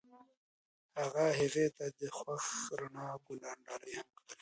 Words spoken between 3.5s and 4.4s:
ډالۍ هم کړل.